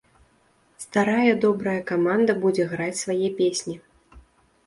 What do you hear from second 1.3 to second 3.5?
добрая каманда будзе граць свае